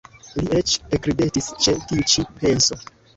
Li 0.37 0.45
eĉ 0.59 0.71
ekridetis 0.97 1.49
ĉe 1.65 1.75
tiu 1.91 2.07
ĉi 2.15 2.25
penso. 2.41 2.79